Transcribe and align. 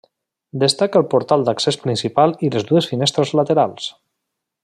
Destaca 0.61 1.01
el 1.01 1.05
portal 1.11 1.43
d'accés 1.49 1.77
principal 1.83 2.33
i 2.47 2.51
les 2.57 2.67
dues 2.71 2.91
finestres 2.93 3.35
laterals. 3.43 3.93